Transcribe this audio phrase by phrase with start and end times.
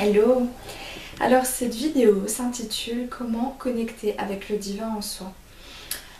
[0.00, 0.46] Hello
[1.18, 5.32] Alors cette vidéo s'intitule Comment connecter avec le divin en soi.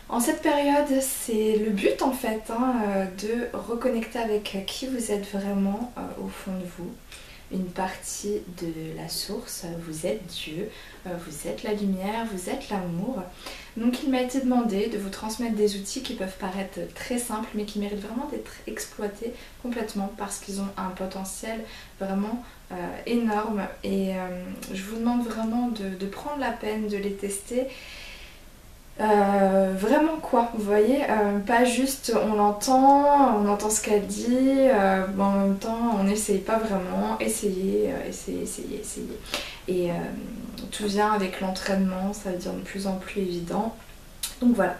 [0.09, 5.13] En cette période, c'est le but en fait hein, euh, de reconnecter avec qui vous
[5.13, 6.91] êtes vraiment euh, au fond de vous,
[7.51, 9.65] une partie de la source.
[9.87, 10.69] Vous êtes Dieu,
[11.07, 13.23] euh, vous êtes la lumière, vous êtes l'amour.
[13.77, 17.47] Donc il m'a été demandé de vous transmettre des outils qui peuvent paraître très simples
[17.55, 21.61] mais qui méritent vraiment d'être exploités complètement parce qu'ils ont un potentiel
[21.99, 27.13] vraiment euh, énorme et euh, je vous demande vraiment de, prendre la peine de les
[27.13, 27.67] tester.
[28.99, 31.05] Vraiment quoi, vous voyez,
[31.47, 34.67] pas juste on l'entend, on entend ce qu'elle dit,
[35.17, 39.19] en même temps on n'essaye pas vraiment, essayez, essayez, essayez, essayez.
[39.67, 39.91] Et
[40.71, 43.73] tout vient avec l'entraînement, ça devient de plus en plus évident.
[44.41, 44.75] Donc voilà.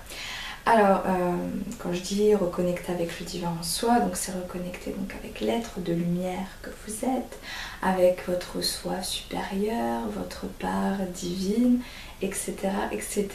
[0.66, 1.32] Alors, euh,
[1.80, 5.80] quand je dis reconnecter avec le divin en soi, donc c'est reconnecter donc avec l'être
[5.80, 7.40] de lumière que vous êtes,
[7.82, 11.80] avec votre soi supérieur, votre part divine,
[12.22, 12.54] etc.
[12.92, 13.28] etc.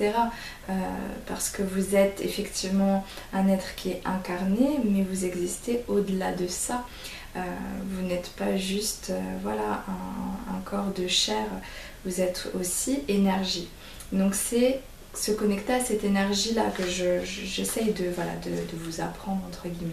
[0.68, 0.72] Euh,
[1.26, 6.46] parce que vous êtes effectivement un être qui est incarné, mais vous existez au-delà de
[6.46, 6.84] ça.
[7.36, 7.40] Euh,
[7.88, 11.46] vous n'êtes pas juste voilà, un, corps de chair,
[12.04, 13.68] vous êtes aussi énergie.
[14.12, 14.80] Donc c'est
[15.14, 19.92] se connecter à cette énergie-là que j'essaye de, voilà, de, vous apprendre, entre guillemets.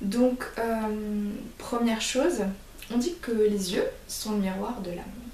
[0.00, 2.42] Donc, euh, première chose,
[2.92, 5.28] on dit que les yeux sont le miroir de l'amour.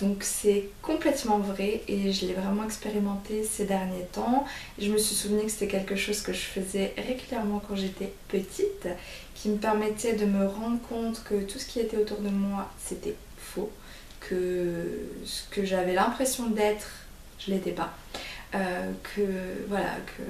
[0.00, 4.44] Donc c'est complètement vrai et je l'ai vraiment expérimenté ces derniers temps.
[4.78, 8.86] Je me suis souvenu que c'était quelque chose que je faisais régulièrement quand j'étais petite,
[9.34, 12.70] qui me permettait de me rendre compte que tout ce qui était autour de moi,
[12.78, 13.70] c'était faux,
[14.20, 16.88] que ce que j'avais l'impression d'être
[17.38, 17.94] je l'étais pas.
[18.54, 20.22] Euh, que voilà, que,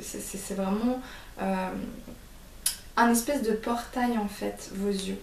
[0.00, 1.00] c'est vraiment
[1.42, 1.70] euh,
[2.96, 5.18] un espèce de portail en fait, vos yeux.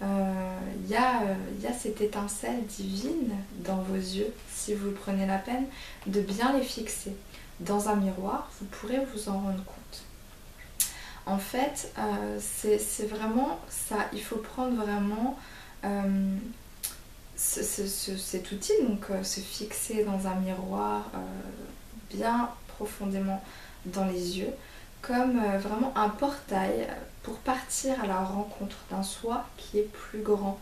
[0.00, 0.56] Il euh,
[0.88, 3.30] y, y, a cette étincelle divine
[3.64, 5.66] dans vos yeux, si vous prenez la peine
[6.06, 7.14] de bien les fixer.
[7.60, 10.02] Dans un miroir, vous pourrez vous en rendre compte.
[11.26, 11.92] En fait,
[12.40, 15.38] c'est vraiment ça, il faut prendre vraiment
[17.42, 21.18] cet outil, donc euh, se fixer dans un miroir euh,
[22.14, 23.42] bien profondément
[23.86, 24.52] dans les yeux,
[25.00, 26.88] comme euh, vraiment un portail
[27.22, 30.58] pour partir à la rencontre d'un soi qui est plus grand,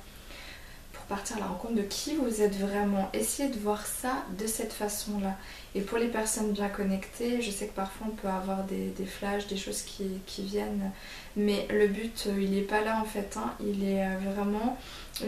[1.10, 3.10] partir à la rencontre de qui vous êtes vraiment.
[3.12, 5.36] Essayez de voir ça de cette façon-là.
[5.74, 9.48] Et pour les personnes bien connectées, je sais que parfois on peut avoir des, flashs,
[9.48, 10.92] des choses qui, viennent,
[11.36, 13.54] mais le but, il n'est pas là en fait, hein.
[13.60, 14.78] il est vraiment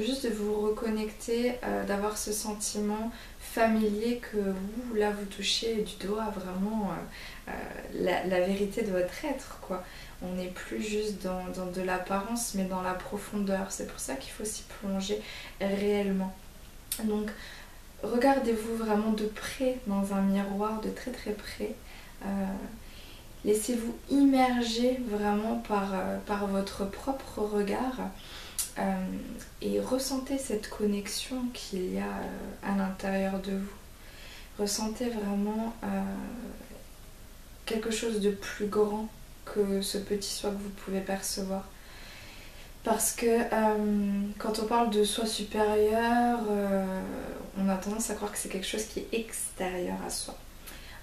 [0.01, 3.11] juste de vous reconnecter, euh, d'avoir ce sentiment
[3.41, 6.91] familier que vous, là, vous touchez du doigt vraiment
[7.49, 7.53] euh,
[8.01, 9.85] euh, la, vérité de votre être, quoi.
[10.25, 13.71] On n'est plus juste dans, de l'apparence, mais dans la profondeur.
[13.71, 15.21] C'est pour ça qu'il faut s'y plonger
[15.61, 16.35] réellement.
[17.05, 17.31] Donc,
[18.03, 21.75] regardez-vous vraiment de près dans un miroir, de très très près.
[23.45, 25.93] Laissez-vous immerger vraiment par,
[26.27, 27.99] par votre propre regard.
[28.79, 28.83] Euh,
[29.61, 33.73] et ressentez cette connexion qu'il y a euh, à l'intérieur de vous.
[34.59, 35.87] Ressentez vraiment euh,
[37.67, 39.09] quelque chose de plus grand
[39.55, 41.69] que ce petit soi que vous pouvez percevoir.
[42.85, 43.49] Parce que
[44.39, 46.41] quand on parle de soi supérieur,
[47.57, 50.37] on a tendance à croire que c'est quelque chose qui est extérieur à soi.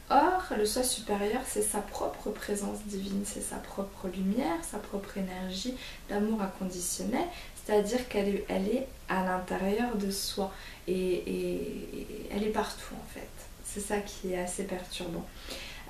[0.10, 5.20] Or, le soi supérieur, c'est sa propre présence divine, c'est sa propre lumière, sa propre
[5.20, 5.76] énergie
[6.10, 7.26] d'amour inconditionnel,
[7.64, 10.52] c'est-à-dire qu'elle est, elle est à l'intérieur de soi
[10.88, 13.30] et, elle est partout en fait.
[13.64, 15.26] C'est ça qui est assez perturbant.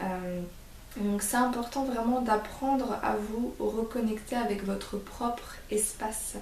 [0.01, 0.41] Euh,
[0.97, 6.35] donc c'est important vraiment d'apprendre à vous reconnecter avec votre propre espace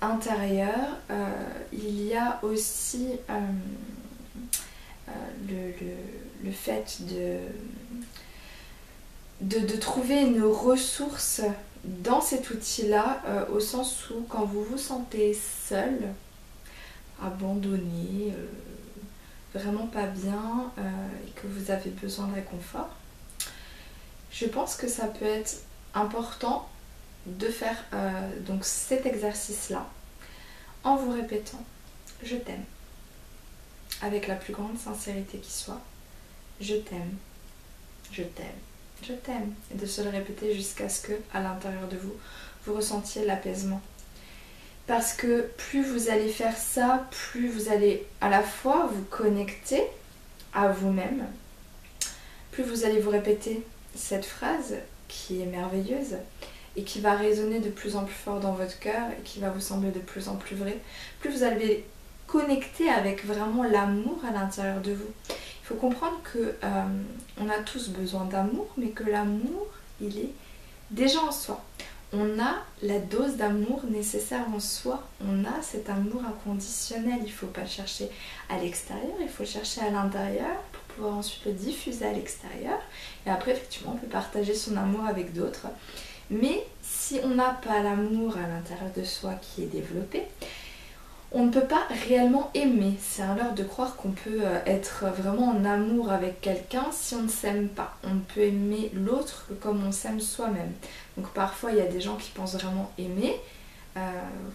[0.00, 0.96] intérieur.
[1.10, 1.26] Euh,
[1.72, 3.38] il y a aussi euh,
[6.44, 7.38] le, fait de,
[9.40, 11.42] de, de, trouver une ressource
[11.84, 15.98] dans cet outil-là, euh, au sens où quand vous vous sentez seul,
[17.22, 20.82] abandonné, euh, vraiment pas bien euh,
[21.26, 22.90] et que vous avez besoin de réconfort,
[24.30, 25.56] je pense que ça peut être
[25.94, 26.68] important
[27.26, 27.76] de faire
[28.46, 29.86] donc cet exercice-là
[30.84, 31.62] en vous répétant
[32.22, 32.64] je t'aime
[34.02, 35.80] avec la plus grande sincérité qui soit.
[36.60, 37.16] Je t'aime,
[38.12, 38.46] je t'aime,
[39.02, 39.54] je t'aime.
[39.72, 42.14] Et de se le répéter jusqu'à ce que, à l'intérieur de vous,
[42.64, 43.80] vous ressentiez l'apaisement.
[44.86, 49.82] Parce que plus vous allez faire ça, plus vous allez à la fois vous connecter
[50.54, 51.26] à vous-même,
[52.50, 53.62] plus vous allez vous répéter
[53.98, 54.74] cette phrase
[55.08, 56.16] qui est merveilleuse.
[56.76, 59.50] et qui va résonner de plus en plus fort dans votre cœur et qui va
[59.50, 60.78] vous sembler de plus en plus vrai,
[61.18, 61.84] plus vous allez
[62.28, 65.12] connecter avec vraiment l'amour à l'intérieur de vous.
[65.28, 66.84] Il faut comprendre que euh,
[67.40, 69.66] on a tous besoin d'amour, mais que l'amour,
[70.00, 70.32] il est
[70.92, 71.64] déjà en soi.
[72.12, 75.02] On a la dose d'amour nécessaire en soi.
[75.20, 77.18] On a cet amour inconditionnel.
[77.20, 78.08] Il ne faut pas chercher
[78.48, 80.56] à l'extérieur, il faut chercher à l'intérieur
[81.06, 82.78] ensuite le diffuser à l'extérieur.
[83.26, 85.66] Et après, effectivement, on peut partager son amour avec d'autres.
[86.30, 90.24] Mais si on n'a pas l'amour à l'intérieur de soi qui est développé,
[91.30, 92.94] on ne peut pas réellement aimer.
[93.00, 97.14] C'est un leurre de croire qu'on peut euh, être vraiment en amour avec quelqu'un si
[97.14, 97.96] on ne s'aime pas.
[98.02, 100.72] On ne peut aimer l'autre que comme on s'aime soi-même.
[101.16, 103.36] Donc parfois il y a des gens qui pensent vraiment aimer.
[103.96, 104.00] Euh,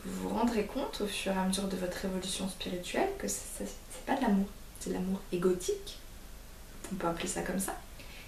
[0.06, 3.68] vous vous rendrez compte au fur et à mesure de votre évolution spirituelle que c'est
[4.06, 4.46] pas de l'amour,
[4.80, 6.00] c'est de l'amour égotique.
[6.92, 7.76] On peut appeler ça comme ça.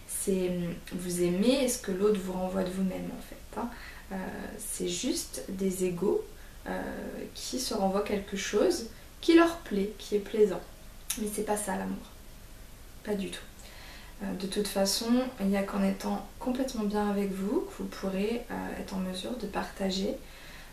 [0.07, 3.59] C'est hum, vous aimez ce que l'autre vous renvoie de vous-même en fait.
[3.59, 3.69] Hein.
[4.11, 4.15] Euh,
[4.57, 6.23] c'est juste des égaux
[6.67, 6.81] euh,
[7.35, 8.87] qui se renvoient quelque chose
[9.21, 10.61] qui leur plaît, qui est plaisant.
[11.21, 11.97] Mais c'est pas ça l'amour.
[13.03, 13.43] Pas du tout.
[14.23, 17.89] Euh, de toute façon, il n'y a qu'en étant complètement bien avec vous que vous
[17.89, 20.15] pourrez euh, être en mesure de partager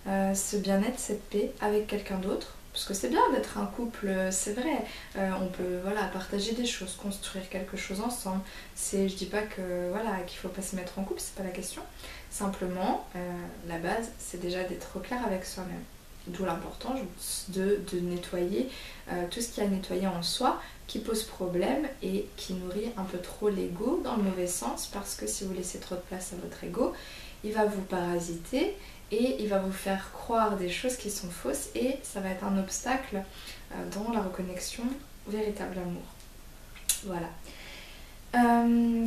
[0.06, 2.56] ce bien-être, cette paix avec quelqu'un d'autre.
[2.72, 4.84] Parce que c'est bien d'être un couple, c'est vrai.
[5.16, 8.40] on peut voilà, partager des choses, construire quelque chose ensemble.
[8.74, 11.42] C'est, je dis pas que voilà qu'il faut pas se mettre en couple, c'est pas
[11.42, 11.82] la question.
[12.32, 13.18] Simplement, euh,
[13.68, 15.84] la base, c'est déjà d'être clair avec soi-même.
[16.28, 18.68] D'où l'importance de, nettoyer
[19.10, 23.02] euh, tout ce qui a nettoyé en soi, qui pose problème et qui nourrit un
[23.02, 26.32] peu trop l'ego dans le mauvais sens, parce que si vous laissez trop de place
[26.32, 26.92] à votre ego,
[27.42, 28.76] il va vous parasiter
[29.10, 32.44] et il va vous faire croire des choses qui sont fausses et ça va être
[32.44, 33.16] un obstacle
[33.72, 34.84] euh, dans la reconnexion
[35.26, 36.02] véritable amour.
[37.04, 37.28] Voilà.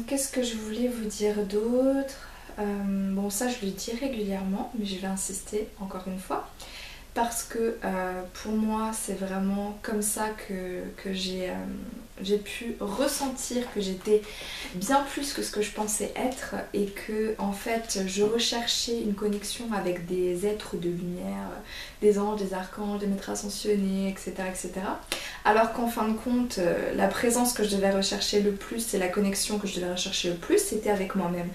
[0.07, 2.27] Qu'est-ce que je voulais vous dire d'autre?
[2.59, 6.49] Euh, bon, ça, je le dis régulièrement, mais je vais insister encore une fois.
[7.15, 10.83] Parce que euh, pour moi, c'est vraiment comme ça que,
[11.13, 11.49] j'ai
[12.21, 14.21] j'ai pu ressentir que j'étais
[14.75, 19.15] bien plus que ce que je pensais être et que en fait je recherchais une
[19.15, 21.49] connexion avec des êtres de lumière,
[22.01, 24.31] des anges, des archanges, des maîtres ascensionnés, etc.
[24.47, 24.71] etc.
[25.47, 28.97] Alors qu'en fin de compte, euh, la présence que je devais rechercher le plus et
[28.97, 31.49] la connexion que je devais rechercher le plus, c'était avec moi-même.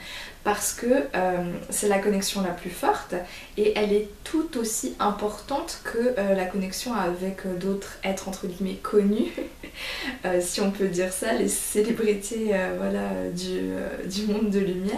[0.44, 3.14] Parce que euh, c'est la connexion la plus forte
[3.56, 8.78] et elle est tout aussi importante que euh, la connexion avec d'autres êtres entre guillemets
[8.80, 9.32] connus.
[10.40, 14.96] si on peut dire ça, les célébrités euh, voilà, du, euh, monde de lumière.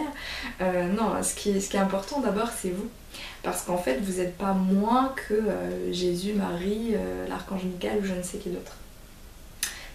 [0.61, 2.89] Euh, non, ce qui, est important d'abord, c'est vous.
[3.43, 5.43] Parce qu'en fait, vous n'êtes pas moins que
[5.91, 6.94] Jésus, Marie,
[7.29, 8.73] l'archange Michael ou je ne sais qui d'autre.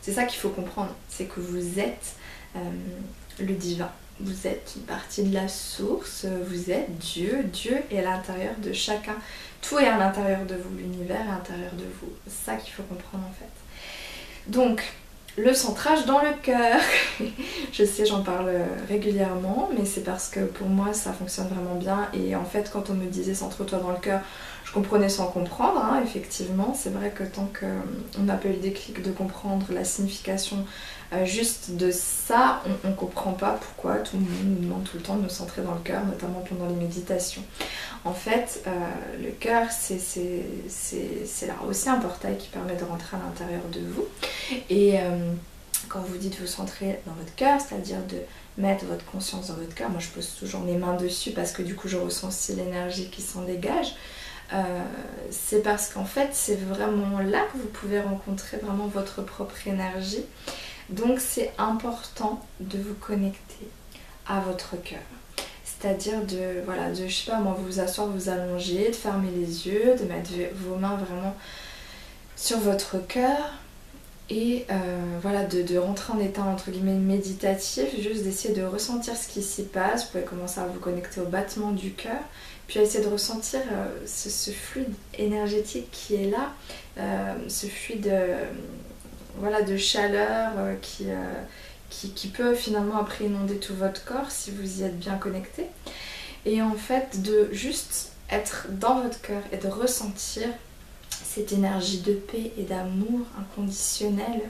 [0.07, 2.15] C'est ça qu'il faut comprendre, c'est que vous êtes
[3.39, 3.91] le divin.
[4.21, 8.71] Vous êtes une partie de la source, vous êtes Dieu, Dieu est à l'intérieur de
[8.71, 9.17] chacun.
[9.61, 12.09] Tout est à l'intérieur de vous, l'univers est à l'intérieur de vous.
[12.25, 14.49] C'est ça qu'il faut comprendre en fait.
[14.49, 14.81] Donc,
[15.37, 16.79] le centrage dans le cœur.
[17.73, 18.49] je sais, j'en parle
[18.87, 22.07] régulièrement, mais c'est parce que pour moi ça fonctionne vraiment bien.
[22.13, 24.21] Et en fait, quand on me disait centre-toi dans le cœur,
[24.67, 26.75] je comprenais sans comprendre, hein, effectivement.
[26.77, 30.65] C'est vrai que tant qu'on n'a pas eu le déclic de comprendre la signification
[31.13, 34.97] euh, juste de ça, on ne comprend pas pourquoi tout le monde nous demande tout
[34.97, 37.43] le temps de nous centrer dans le cœur, notamment pendant les méditations.
[38.03, 38.71] En fait, euh,
[39.23, 40.01] le cœur, c'est
[41.47, 44.05] là aussi un portail qui permet de rentrer à l'intérieur de vous.
[44.69, 45.31] Et euh,
[45.87, 48.17] quand vous dites vous centrer dans votre cœur, c'est-à-dire de
[48.61, 51.61] mettre votre conscience dans votre cœur, moi je pose toujours mes mains dessus parce que
[51.61, 53.95] du coup je ressens aussi l'énergie qui s'en dégage.
[55.29, 60.23] C'est parce qu'en fait c'est vraiment là que vous pouvez rencontrer vraiment votre propre énergie
[60.89, 63.67] donc c'est important de vous connecter
[64.25, 64.99] à votre cœur.
[65.63, 69.67] C'est-à-dire de, voilà, de, je sais pas moi, vous asseoir, vous allonger, de fermer les
[69.67, 71.35] yeux, de mettre vos mains vraiment
[72.35, 73.53] sur votre cœur
[74.29, 79.27] et euh, voilà, de, rentrer en état entre guillemets méditatif, juste d'essayer de ressentir ce
[79.27, 80.05] qui s'y passe.
[80.05, 82.19] Vous pouvez commencer à vous connecter au battement du cœur,
[82.67, 86.53] puis essayer de ressentir euh, ce, fluide énergétique qui est là,
[86.97, 88.13] euh, ce fluide
[89.37, 91.05] voilà, de chaleur qui,
[91.89, 95.67] qui, peut finalement après inonder tout votre corps si vous y êtes bien connecté.
[96.45, 100.47] Et en fait, de juste être dans votre cœur et de ressentir
[101.23, 104.41] cette énergie de paix et d'amour inconditionnel.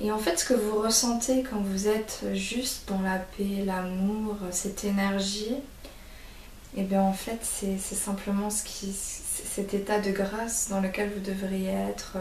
[0.00, 4.36] Et en fait, ce que vous ressentez quand vous êtes juste dans la paix, l'amour,
[4.50, 5.54] cette énergie,
[6.76, 11.08] et eh bien en fait, c'est simplement ce qui, cet état de grâce dans lequel
[11.14, 12.16] vous devriez être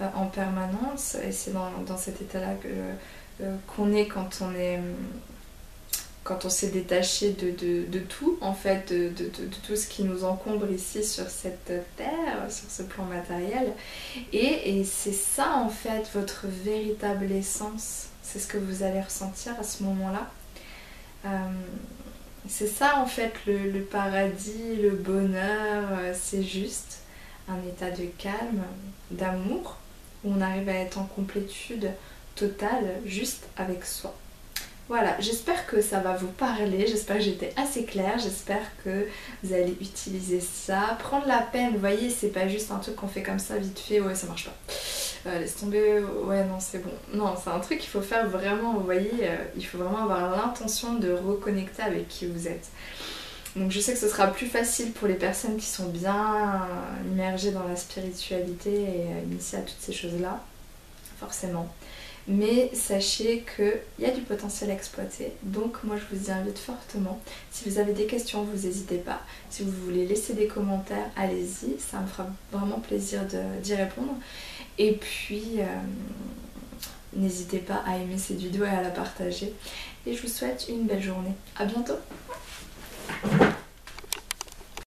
[0.00, 1.16] euh, en permanence.
[1.24, 4.80] Et c'est dans, cet état-là euh, qu'on est quand on est
[6.24, 9.26] quand on s'est détaché de, tout, en fait, de,
[9.66, 13.72] tout ce qui nous encombre ici sur cette terre, sur ce plan matériel.
[14.32, 18.06] Et, c'est ça, en fait, votre véritable essence.
[18.22, 20.30] C'est ce que vous allez ressentir à ce moment-là.
[21.26, 21.28] Euh,
[22.48, 27.00] c'est ça, en fait, le, paradis, le bonheur, euh, c'est juste
[27.48, 28.62] un état de calme,
[29.10, 29.76] d'amour,
[30.24, 31.90] où on arrive à être en complétude
[32.36, 34.14] totale, juste avec soi.
[34.92, 39.06] Voilà, j'espère que ça va vous parler, j'espère que j'étais assez claire, j'espère que
[39.42, 40.98] vous allez utiliser ça.
[40.98, 43.78] Prendre la peine, vous voyez, c'est pas juste un truc qu'on fait comme ça vite
[43.78, 45.30] fait, ouais ça marche pas.
[45.30, 46.92] Euh, laisse tomber, ouais non c'est bon.
[47.14, 50.30] Non, c'est un truc qu'il faut faire vraiment, vous voyez, euh, il faut vraiment avoir
[50.36, 52.68] l'intention de reconnecter avec qui vous êtes.
[53.56, 56.68] Donc je sais que ce sera plus facile pour les personnes qui sont bien
[57.10, 60.38] immergées dans la spiritualité et initiées à toutes ces choses-là,
[61.18, 61.74] forcément.
[62.28, 65.32] Mais sachez qu'il y a du potentiel à exploiter.
[65.42, 67.20] Donc moi je vous y invite fortement.
[67.50, 69.20] Si vous avez des questions, vous n'hésitez pas.
[69.50, 71.80] Si vous voulez laisser des commentaires, allez-y.
[71.80, 73.22] Ça me fera vraiment plaisir
[73.62, 74.14] d'y répondre.
[74.78, 75.64] Et puis euh,
[77.14, 79.52] n'hésitez pas à aimer cette vidéo et à la partager.
[80.06, 81.34] Et je vous souhaite une belle journée.
[81.56, 81.98] A bientôt